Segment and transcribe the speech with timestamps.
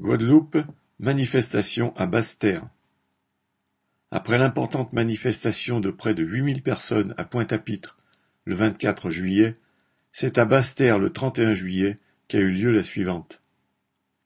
[0.00, 0.56] Guadeloupe,
[0.98, 2.66] manifestation à Basse-Terre.
[4.10, 7.98] Après l'importante manifestation de près de huit mille personnes à Pointe-à-Pitre
[8.46, 9.52] le vingt-quatre juillet,
[10.10, 11.96] c'est à Basse-Terre le trente-et-un juillet
[12.28, 13.42] qu'a eu lieu la suivante.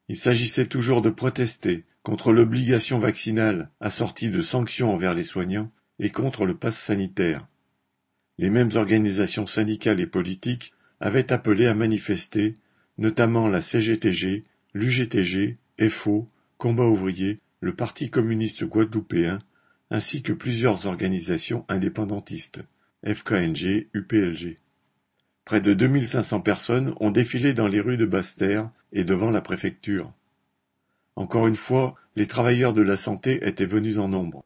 [0.07, 5.69] Il s'agissait toujours de protester contre l'obligation vaccinale assortie de sanctions envers les soignants
[5.99, 7.45] et contre le pass sanitaire.
[8.37, 10.71] Les mêmes organisations syndicales et politiques
[11.01, 12.53] avaient appelé à manifester,
[12.97, 15.57] notamment la CGTG, l'UGTG,
[15.89, 19.39] FO, Combat ouvrier, le Parti communiste guadeloupéen,
[19.91, 22.61] ainsi que plusieurs organisations indépendantistes,
[23.05, 24.55] FKNG, UPLG.
[25.43, 30.11] Près de 2500 personnes ont défilé dans les rues de Basse-Terre et devant la préfecture.
[31.15, 34.43] Encore une fois, les travailleurs de la santé étaient venus en nombre.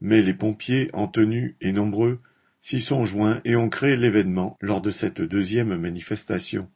[0.00, 2.20] Mais les pompiers, en tenue et nombreux,
[2.60, 6.70] s'y sont joints et ont créé l'événement lors de cette deuxième manifestation.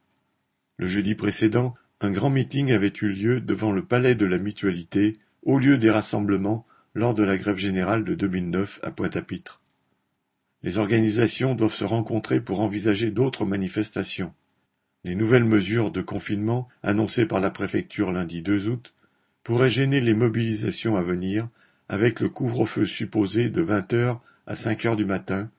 [0.77, 1.73] Le jeudi précédent,
[2.03, 5.89] un grand meeting avait eu lieu devant le palais de la Mutualité, au lieu des
[5.89, 9.61] rassemblements lors de la grève générale de 2009 à Pointe-à-Pitre.
[10.63, 14.33] Les organisations doivent se rencontrer pour envisager d'autres manifestations.
[15.05, 18.93] Les nouvelles mesures de confinement annoncées par la préfecture lundi 2 août
[19.45, 21.47] pourraient gêner les mobilisations à venir
[21.87, 25.49] avec le couvre-feu supposé de 20 heures à 5 heures du matin,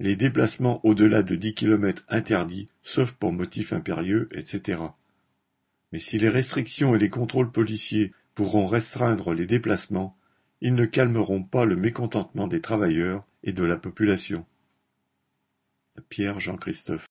[0.00, 4.78] les déplacements au-delà de 10 kilomètres interdits sauf pour motifs impérieux, etc.
[5.94, 10.18] Mais si les restrictions et les contrôles policiers pourront restreindre les déplacements,
[10.60, 14.44] ils ne calmeront pas le mécontentement des travailleurs et de la population.
[16.08, 17.02] Pierre Jean Christophe